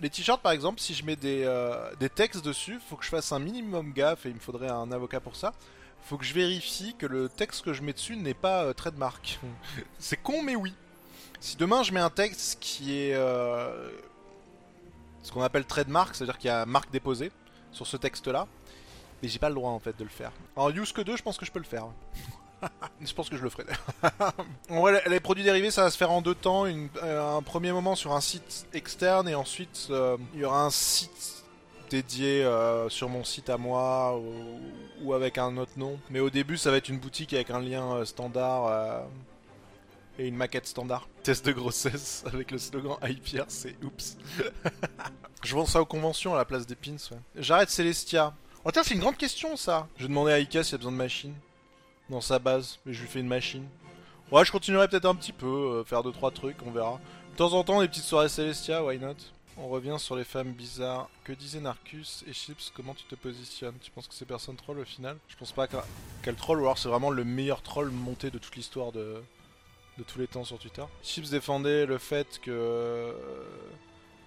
[0.00, 3.08] les t-shirts par exemple, si je mets des, euh, des textes dessus, faut que je
[3.08, 5.54] fasse un minimum gaffe et il me faudrait un avocat pour ça.
[6.02, 9.40] Faut que je vérifie que le texte que je mets dessus n'est pas euh, trademark.
[9.98, 10.74] c'est con, mais oui.
[11.40, 13.92] Si demain je mets un texte qui est ce
[15.32, 17.32] qu'on appelle trademark, c'est-à-dire qu'il y a marque déposée
[17.72, 18.46] sur ce texte-là,
[19.22, 20.32] mais j'ai pas le droit en fait de le faire.
[20.56, 21.86] En use que 2, je pense que je peux le faire.
[23.00, 23.64] Je pense que je le ferai.
[24.68, 26.66] vrai, les produits dérivés, ça va se faire en deux temps.
[26.66, 30.70] Euh, un premier moment sur un site externe et ensuite euh, il y aura un
[30.70, 31.44] site
[31.90, 34.20] dédié euh, sur mon site à moi
[35.02, 35.98] ou, avec un autre nom.
[36.10, 39.06] Mais au début, ça va être une boutique avec un lien standard
[40.18, 41.08] et une maquette standard.
[41.22, 44.16] Test de grossesse avec le slogan Hyper, c'est oups.
[45.44, 46.96] je vends ça aux conventions à la place des pins.
[47.36, 48.34] J'arrête Celestia.
[48.64, 49.86] Oh tiens, c'est une grande question ça.
[49.96, 51.34] Je vais demander à Ika s'il y a besoin de machine
[52.10, 53.66] dans sa base, mais je lui fais une machine.
[54.30, 57.00] Ouais, je continuerai peut-être un petit peu, euh, faire 2-3 trucs, on verra.
[57.32, 59.14] De temps en temps, des petites soirées Celestia, why not?
[59.60, 61.08] On revient sur les femmes bizarres.
[61.24, 63.74] Que disait Narcus et Chips Comment tu te positionnes?
[63.80, 65.16] Tu penses que ces personnes troll au final?
[65.28, 68.54] Je pense pas qu'elle troll ou alors c'est vraiment le meilleur troll monté de toute
[68.54, 69.20] l'histoire de...
[69.98, 70.84] de tous les temps sur Twitter.
[71.02, 73.12] Chips défendait le fait que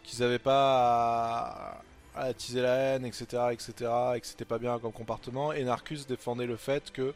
[0.03, 1.83] qu'ils avaient pas
[2.15, 2.23] à...
[2.23, 5.53] attiser la haine, etc., etc., et que c'était pas bien comme comportement.
[5.53, 7.13] Et Narcus défendait le fait que euh,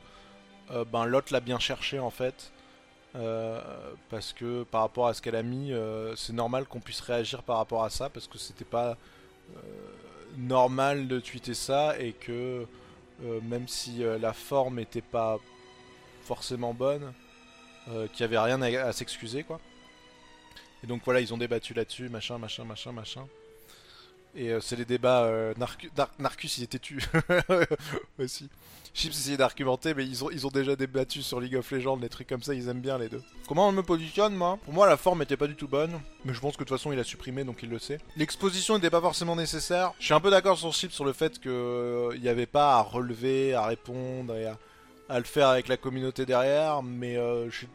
[0.69, 2.51] ben l'autre l'a bien cherché en fait
[3.15, 3.61] euh,
[4.09, 7.43] parce que par rapport à ce qu'elle a mis, euh, c'est normal qu'on puisse réagir
[7.43, 8.97] par rapport à ça, parce que c'était pas
[9.55, 9.59] euh,
[10.37, 12.65] normal de tweeter ça, et que
[13.43, 15.39] même si la forme était pas
[16.23, 17.13] forcément bonne,
[17.85, 19.61] qu'il n'y avait rien à, à s'excuser, quoi.
[20.83, 23.25] Et donc voilà, ils ont débattu là-dessus, machin, machin, machin, machin.
[24.35, 25.23] Et euh, c'est les débats.
[25.23, 25.53] Euh,
[26.19, 27.01] Narcus, il était tu
[28.19, 28.49] aussi.
[28.93, 32.07] Chips essayait d'argumenter, mais ils ont, ils ont déjà débattu sur League of Legends, des
[32.07, 33.21] trucs comme ça, ils aiment bien les deux.
[33.45, 34.57] Comment on me positionne, moi?
[34.63, 36.77] Pour moi, la forme était pas du tout bonne, mais je pense que de toute
[36.77, 37.99] façon, il a supprimé, donc il le sait.
[38.15, 39.91] L'exposition n'était pas forcément nécessaire.
[39.99, 42.75] Je suis un peu d'accord sur Chips sur le fait qu'il euh, n'y avait pas
[42.75, 44.45] à relever, à répondre et
[45.09, 47.67] à, le faire avec la communauté derrière, mais je suis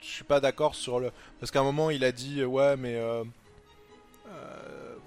[0.00, 3.24] suis pas d'accord sur le parce qu'à un moment il a dit ouais mais euh,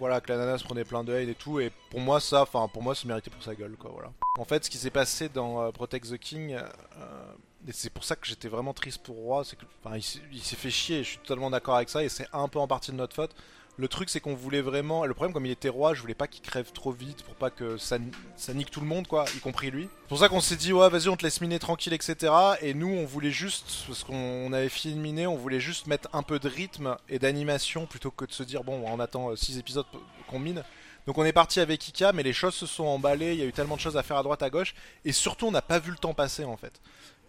[0.01, 2.41] voilà, que la nana se prenait plein de hate et tout, et pour moi, ça,
[2.41, 4.11] enfin, pour moi, c'est mérité pour sa gueule, quoi, voilà.
[4.39, 7.33] En fait, ce qui s'est passé dans euh, Protect the King, euh,
[7.67, 10.55] et c'est pour ça que j'étais vraiment triste pour Roi, c'est que, enfin, il s'est
[10.55, 12.95] fait chier, je suis totalement d'accord avec ça, et c'est un peu en partie de
[12.95, 13.35] notre faute.
[13.81, 15.07] Le truc, c'est qu'on voulait vraiment.
[15.07, 17.49] Le problème, comme il était roi, je voulais pas qu'il crève trop vite pour pas
[17.49, 17.97] que ça,
[18.35, 19.89] ça nique tout le monde, quoi, y compris lui.
[20.03, 22.31] C'est pour ça qu'on s'est dit, ouais, vas-y, on te laisse miner tranquille, etc.
[22.61, 26.09] Et nous, on voulait juste, parce qu'on avait fini de miner, on voulait juste mettre
[26.13, 29.57] un peu de rythme et d'animation plutôt que de se dire, bon, on attend 6
[29.57, 29.87] épisodes
[30.27, 30.63] qu'on mine.
[31.07, 33.45] Donc on est parti avec Ika, mais les choses se sont emballées, il y a
[33.45, 35.79] eu tellement de choses à faire à droite, à gauche, et surtout on n'a pas
[35.79, 36.79] vu le temps passer en fait.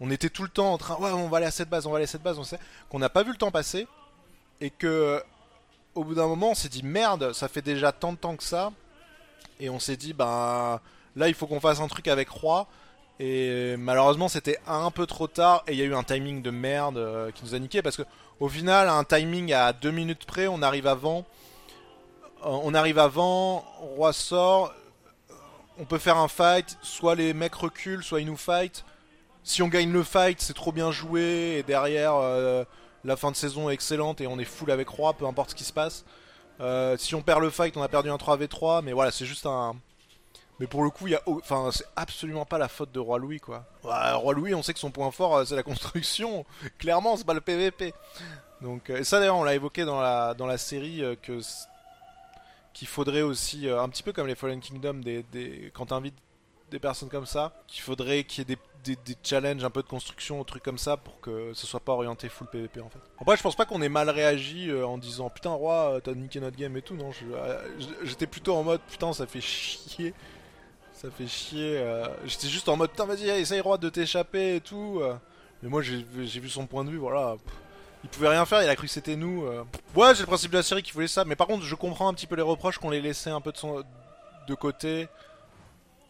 [0.01, 1.91] On était tout le temps en train, ouais, on va aller à cette base, on
[1.91, 2.59] va aller à cette base, on sait
[2.91, 3.87] qu'on n'a pas vu le temps passer,
[4.61, 5.23] et que
[5.95, 8.45] au bout d'un moment, on s'est dit merde, ça fait déjà tant de temps que
[8.45, 8.73] ça.
[9.61, 10.81] Et on s'est dit, ben
[11.17, 12.67] là, il faut qu'on fasse un truc avec Roi.
[13.21, 15.63] Et malheureusement, c'était un peu trop tard.
[15.69, 17.83] Et il y a eu un timing de merde euh, qui nous a niqué.
[17.83, 18.03] Parce que
[18.41, 21.25] au final, un timing à 2 minutes près, on arrive avant.
[22.45, 24.73] Euh, on arrive avant, Roi sort.
[25.79, 26.77] On peut faire un fight.
[26.83, 28.85] Soit les mecs reculent, soit ils nous fight.
[29.45, 31.59] Si on gagne le fight, c'est trop bien joué.
[31.59, 32.15] Et derrière.
[32.17, 32.65] Euh,
[33.05, 35.55] la fin de saison est excellente et on est full avec Roi, peu importe ce
[35.55, 36.05] qui se passe.
[36.61, 39.47] Euh, si on perd le fight, on a perdu un 3v3, mais voilà, c'est juste
[39.47, 39.75] un.
[40.61, 41.23] Mais pour le coup, y a,
[41.73, 43.65] c'est absolument pas la faute de Roi Louis, quoi.
[43.83, 46.45] Roi Louis, on sait que son point fort, euh, c'est la construction.
[46.79, 47.95] Clairement, c'est pas le PVP.
[48.61, 51.41] Donc, euh, et ça d'ailleurs, on l'a évoqué dans la série que
[52.73, 55.71] qu'il faudrait aussi, un petit peu comme les Fallen Kingdom, des, des...
[55.75, 56.17] quand t'invites
[56.71, 59.89] des personnes comme ça, qu'il faudrait qu'il y ait des des, challenges un peu de
[59.89, 62.99] construction, ou trucs comme ça, pour que ce soit pas orienté full PVP en fait.
[63.21, 66.15] Après, je pense pas qu'on ait mal réagi euh, en disant putain, roi, euh, t'as
[66.15, 67.11] niqué notre game et tout, non.
[67.33, 67.69] Euh,
[68.03, 70.15] j'étais plutôt en mode putain, ça fait chier.
[70.93, 71.85] Ça fait chier.
[72.27, 75.03] J'étais juste en mode putain, vas-y, essaye roi de t'échapper et tout.
[75.63, 76.05] Mais moi, j'ai
[76.41, 77.37] vu son point de vue, voilà.
[78.05, 79.45] Il pouvait rien faire, il a cru que c'était nous.
[79.97, 81.25] Ouais, c'est le principe de la série qui voulait ça.
[81.25, 83.51] Mais par contre, je comprends un petit peu les reproches qu'on les laissait un peu
[83.51, 83.83] de, son...
[84.47, 85.09] de côté.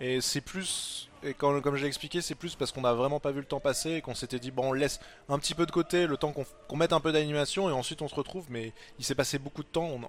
[0.03, 3.21] Et c'est plus et quand, comme je l'ai expliqué, c'est plus parce qu'on a vraiment
[3.21, 5.67] pas vu le temps passer et qu'on s'était dit, bon, on laisse un petit peu
[5.67, 8.47] de côté le temps qu'on mette un peu d'animation et ensuite on se retrouve.
[8.51, 10.01] Mais il s'est passé beaucoup de temps,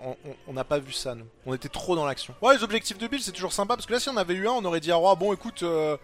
[0.48, 1.28] on n'a pas vu ça, nous.
[1.46, 2.34] On était trop dans l'action.
[2.42, 4.48] Ouais, les objectifs de build, c'est toujours sympa parce que là, si on avait eu
[4.48, 5.98] un, on aurait dit à Roi, bon, écoute, euh,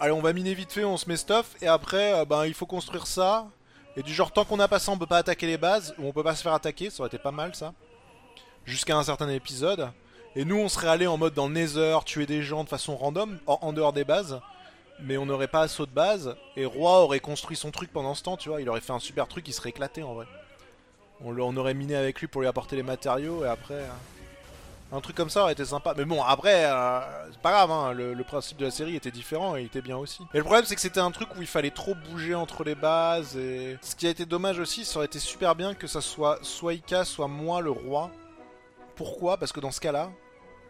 [0.00, 2.54] allez, on va miner vite fait, on se met stuff et après, euh, ben, il
[2.54, 3.48] faut construire ça.
[3.96, 6.06] Et du genre, tant qu'on a pas ça, on peut pas attaquer les bases ou
[6.06, 7.72] on peut pas se faire attaquer, ça aurait été pas mal ça.
[8.66, 9.90] Jusqu'à un certain épisode.
[10.38, 12.94] Et nous, on serait allé en mode dans le Nether, tuer des gens de façon
[12.94, 14.38] random, en, dehors des bases.
[15.00, 16.36] Mais on n'aurait pas assaut de base.
[16.56, 18.60] Et Roi aurait construit son truc pendant ce temps, tu vois.
[18.60, 20.26] Il aurait fait un super truc, il serait éclaté en vrai.
[21.24, 23.74] On, aurait miné avec lui pour lui apporter les matériaux et après.
[23.74, 23.88] Euh,
[24.92, 25.94] un truc comme ça aurait été sympa.
[25.96, 27.00] Mais bon, après, euh,
[27.32, 29.96] c'est pas grave, hein, le, principe de la série était différent et il était bien
[29.96, 30.22] aussi.
[30.34, 32.74] Et le problème, c'est que c'était un truc où il fallait trop bouger entre les
[32.74, 33.36] bases.
[33.36, 36.38] Et ce qui a été dommage aussi, ça aurait été super bien que ça soit
[36.42, 38.10] soit Ika, soit moi le roi.
[38.94, 39.38] Pourquoi?
[39.38, 40.10] Parce que dans ce cas-là,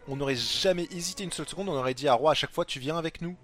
[0.07, 2.65] on n'aurait jamais hésité une seule seconde, on aurait dit à Roi à chaque fois
[2.65, 3.35] tu viens avec nous.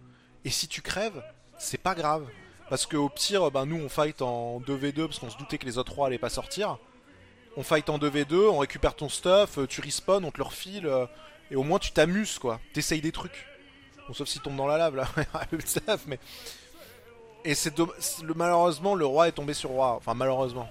[0.46, 1.24] Et si tu crèves,
[1.58, 2.28] c'est pas grave.
[2.70, 5.78] Parce qu'au pire, ben, nous on fight en 2v2 parce qu'on se doutait que les
[5.78, 6.78] autres rois allaient pas sortir.
[7.56, 11.06] On fight en 2v2, on récupère ton stuff, tu respawn, on te le refile, euh,
[11.52, 12.60] et au moins tu t'amuses quoi.
[12.74, 13.46] T'essayes des trucs.
[14.08, 15.08] Bon, sauf s'il tombe dans la lave là,
[16.08, 16.20] mais.
[17.46, 17.74] Et c'est
[18.36, 19.96] malheureusement le roi est tombé sur roi.
[19.98, 20.70] Enfin malheureusement.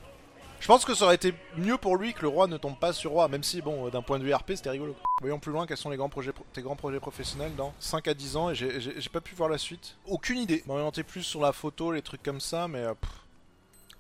[0.63, 2.93] Je pense que ça aurait été mieux pour lui que le roi ne tombe pas
[2.93, 4.95] sur roi, même si, bon, d'un point de vue RP, c'était rigolo.
[5.21, 8.15] Voyons plus loin quels sont les grands projets, tes grands projets professionnels dans 5 à
[8.15, 9.97] 10 ans, et j'ai pas pu voir la suite.
[10.07, 10.63] Aucune idée.
[10.67, 12.95] M'orienter plus sur la photo, les trucs comme ça, mais euh,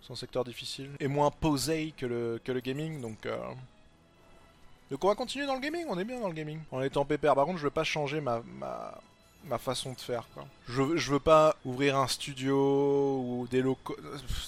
[0.03, 0.90] c'est un secteur difficile.
[1.01, 3.27] Et moins posé que le, que le gaming, donc...
[3.27, 3.37] Euh,
[4.88, 6.61] Donc on va continuer dans le gaming, on est bien dans le gaming.
[6.70, 7.35] En étant pépère.
[7.35, 9.01] Par contre, je veux pas changer ma, ma,
[9.45, 10.27] ma façon de faire.
[10.35, 10.45] Quoi.
[10.69, 13.97] Je, veux- pas ouvrir un studio ou des locaux.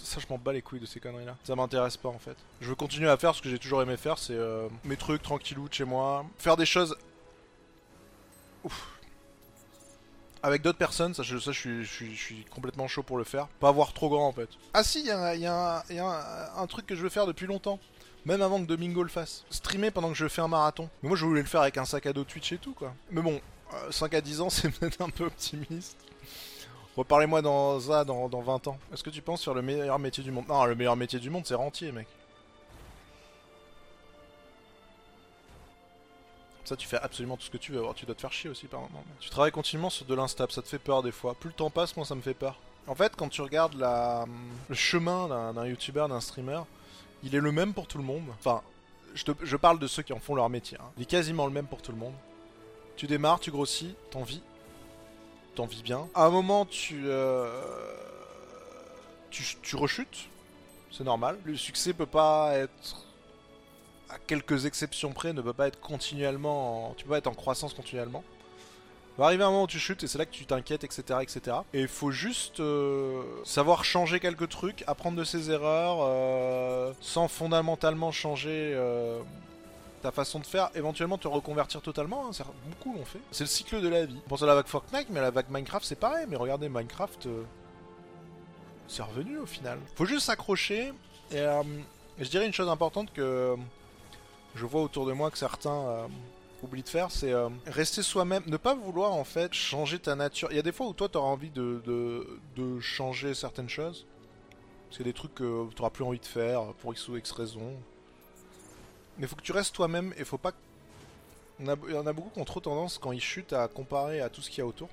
[0.03, 1.37] Ça, je m'en bats les couilles de ces conneries-là.
[1.45, 2.37] Ça m'intéresse pas en fait.
[2.61, 5.23] Je veux continuer à faire ce que j'ai toujours aimé faire, c'est euh, mes trucs
[5.23, 6.25] tranquillou chez moi.
[6.39, 6.97] Faire des choses.
[8.65, 8.89] Ouf.
[10.43, 13.47] Avec d'autres personnes, ça, je, suis, complètement chaud pour le faire.
[13.61, 14.49] Pas avoir trop grand en fait.
[14.75, 15.11] Ah si, il y
[15.47, 17.79] a, un- un- truc que je veux faire depuis longtemps.
[18.27, 19.45] Même avant que Domingo le fasse.
[19.51, 20.89] Streamer pendant que je fais un marathon.
[21.03, 22.95] Mais moi je voulais le faire avec un sac à dos Twitch et tout quoi.
[23.11, 23.41] Mais bon,
[23.91, 25.97] 5 à 10 ans c'est peut-être un peu optimiste.
[26.97, 28.79] Reparlez-moi dans ça dans, dans 20 ans.
[28.93, 30.47] Est-ce que tu penses faire le meilleur métier du monde?
[30.49, 32.07] Non, le meilleur métier du monde c'est rentier mec.
[36.65, 37.81] Ça tu fais absolument tout ce que tu veux.
[37.81, 39.05] Alors, tu dois te faire chier aussi par moment.
[39.21, 41.35] Tu travailles continuellement sur de l'instable, ça te fait peur des fois.
[41.35, 42.59] Plus le temps passe, moins ça me fait peur.
[42.87, 44.25] En fait, quand tu regardes la,
[44.69, 46.61] le chemin d'un youtubeur, d'un streamer,
[47.23, 48.25] il est le même pour tout le monde.
[48.39, 48.63] Enfin,
[49.15, 50.79] je parle de ceux qui en font leur métier.
[50.81, 50.85] hein.
[50.97, 52.15] Il est quasiment le même pour tout le monde.
[52.97, 54.43] Tu démarres, tu grossis, t'en vis.
[55.55, 56.09] T'en vis bien.
[56.15, 57.49] À un moment, tu, euh,
[59.31, 60.29] tu, rechutes.
[60.91, 61.39] C'est normal.
[61.45, 63.03] Le succès peut pas être.
[64.11, 66.91] À quelques exceptions près, ne peut pas être continuellement.
[66.91, 68.23] en- Tu peux pas être en croissance continuellement.
[69.17, 71.03] Il va arriver un moment où tu chutes et c'est là que tu t'inquiètes, etc.,
[71.23, 71.59] etc.
[71.73, 77.29] Et il faut juste euh, savoir changer quelques trucs, apprendre de ses erreurs, euh, sans
[77.29, 78.73] fondamentalement changer
[80.05, 82.29] ta façon de faire, éventuellement te reconvertir totalement.
[82.29, 83.21] hein, beaucoup l'ont fait.
[83.31, 84.21] C'est le cycle de la vie.
[84.27, 86.27] On pense à la vague Fortnite, mais la vague Minecraft c'est pareil.
[86.29, 87.43] Mais regardez, Minecraft, euh,
[88.87, 89.79] c'est revenu au final.
[89.97, 90.93] Faut juste s'accrocher.
[91.31, 91.63] Et euh,
[92.19, 93.57] je dirais une chose importante que
[94.55, 96.07] je vois autour de moi que certains euh,
[96.63, 100.49] oublient de faire, c'est euh, rester soi-même, ne pas vouloir en fait changer ta nature.
[100.51, 102.27] Il y a des fois où toi tu auras envie de
[102.81, 104.05] changer certaines choses.
[104.91, 107.73] C'est des trucs que tu n'auras plus envie de faire pour X ou X raison.
[109.19, 110.53] Mais faut que tu restes toi-même et faut pas.
[111.61, 114.29] On a, en a beaucoup qui ont trop tendance quand ils chutent à comparer à
[114.29, 114.89] tout ce qu'il y a autour.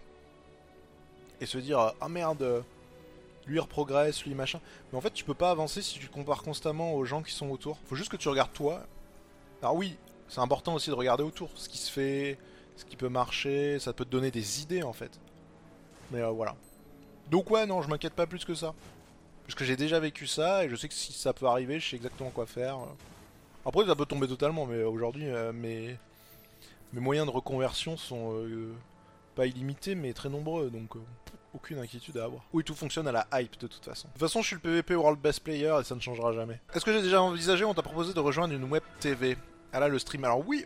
[1.39, 2.61] Et se dire Ah merde, euh,
[3.47, 4.59] lui il reprogresse, lui machin.
[4.91, 7.49] Mais en fait, tu peux pas avancer si tu compares constamment aux gens qui sont
[7.49, 7.79] autour.
[7.87, 8.83] Faut juste que tu regardes toi.
[9.61, 12.37] Alors oui, c'est important aussi de regarder autour, ce qui se fait,
[12.77, 15.11] ce qui peut marcher, ça peut te donner des idées en fait.
[16.11, 16.55] Mais euh, voilà.
[17.29, 18.73] Donc ouais, non, je m'inquiète pas plus que ça.
[19.43, 21.89] Parce que j'ai déjà vécu ça et je sais que si ça peut arriver, je
[21.89, 22.79] sais exactement quoi faire.
[23.65, 25.97] Après, ça peut tomber totalement, mais aujourd'hui, euh, mes...
[26.93, 28.73] moyens de reconversion sont euh,
[29.35, 30.99] pas illimités, mais très nombreux, donc euh,
[31.53, 32.43] aucune inquiétude à avoir.
[32.53, 34.07] Oui, tout fonctionne à la hype de toute façon.
[34.07, 36.59] De toute façon, je suis le PVP World Best Player et ça ne changera jamais.
[36.73, 39.37] Est-ce que j'ai déjà envisagé, on t'a proposé de rejoindre une web TV
[39.73, 40.23] Ah là, le stream.
[40.23, 40.65] Alors oui,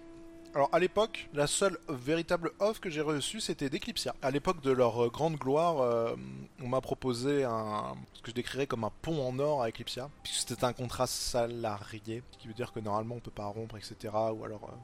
[0.56, 4.16] alors à l'époque, la seule véritable offre que j'ai reçue, c'était d'Eclipsia.
[4.22, 6.16] À l'époque de leur euh, grande gloire, euh,
[6.64, 10.10] on m'a proposé un ce que je décrirais comme un pont en or à Eclipsia,
[10.24, 13.76] puisque c'était un contrat salarié, ce qui veut dire que normalement on peut pas rompre,
[13.76, 14.14] etc.
[14.34, 14.78] Ou alors euh,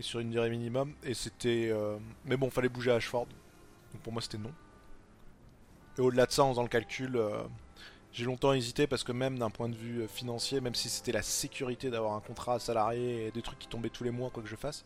[0.00, 0.92] et sur une durée minimum.
[1.04, 3.28] Et c'était, euh, mais bon, fallait bouger à Ashford,
[3.92, 4.52] donc pour moi c'était non.
[5.98, 7.16] Et au-delà de ça, en faisant le calcul,
[8.12, 11.12] j'ai longtemps hésité parce que même d'un point de vue euh, financier, même si c'était
[11.12, 14.42] la sécurité d'avoir un contrat salarié et des trucs qui tombaient tous les mois, quoi
[14.42, 14.84] que je fasse,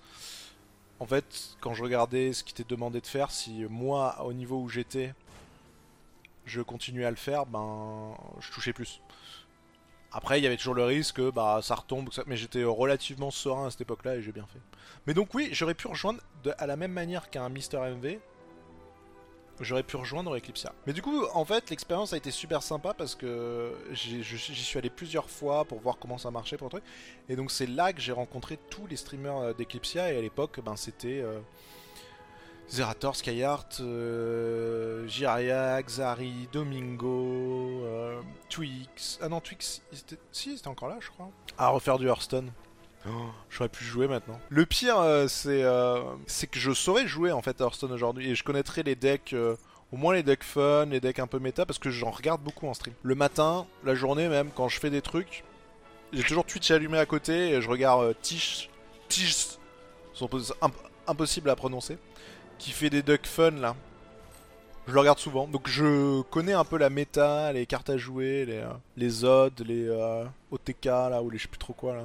[1.00, 4.60] en fait, quand je regardais ce qui était demandé de faire, si moi, au niveau
[4.60, 5.14] où j'étais,
[6.44, 9.00] je continuais à le faire, ben, je touchais plus.
[10.12, 13.66] Après, il y avait toujours le risque que bah, ça retombe, mais j'étais relativement serein
[13.66, 14.60] à cette époque-là et j'ai bien fait.
[15.06, 16.20] Mais donc oui, j'aurais pu rejoindre
[16.58, 18.18] à la même manière qu'un Mister MV,
[19.64, 20.72] j'aurais pu rejoindre Eclipsia.
[20.86, 24.90] Mais du coup, en fait, l'expérience a été super sympa parce que j'y suis allé
[24.90, 26.84] plusieurs fois pour voir comment ça marchait pour le truc.
[27.28, 30.60] Et donc c'est là que j'ai rencontré tous les streamers euh, d'Eclipsia et à l'époque,
[30.64, 31.40] ben c'était euh,
[32.68, 39.18] Zerator, Skyheart, euh, Xari, Domingo, euh, Twix.
[39.20, 41.30] Ah non, Twix, était- si, c'était encore là, je crois.
[41.58, 42.50] À refaire du Hearthstone.
[43.50, 44.38] J'aurais pu jouer maintenant.
[44.48, 46.02] Le pire, euh, c'est euh,
[46.50, 49.56] que je saurais jouer en fait à Hearthstone aujourd'hui et je connaîtrais les decks, euh,
[49.92, 52.66] au moins les decks fun, les decks un peu méta parce que j'en regarde beaucoup
[52.68, 52.94] en stream.
[53.02, 55.44] Le matin, la journée même, quand je fais des trucs,
[56.12, 58.70] j'ai toujours Twitch allumé à côté et je regarde euh, Tish,
[59.08, 59.58] Tish,
[60.12, 60.28] son
[60.60, 60.72] imp-
[61.06, 61.98] impossible à prononcer,
[62.58, 63.74] qui fait des decks fun là.
[64.88, 68.44] Je le regarde souvent, donc je connais un peu la méta, les cartes à jouer,
[68.46, 68.64] les,
[68.96, 69.88] les odds, les
[70.50, 72.02] OTK là ou les je sais plus trop quoi là.